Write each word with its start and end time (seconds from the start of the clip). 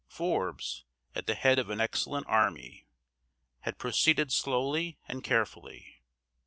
Forbes, 0.07 0.83
at 1.13 1.27
the 1.27 1.35
head 1.35 1.59
of 1.59 1.69
an 1.69 1.79
excellent 1.79 2.25
army, 2.25 2.87
had 3.59 3.77
proceeded 3.77 4.31
slowly 4.31 4.97
and 5.07 5.23
carefully. 5.23 6.01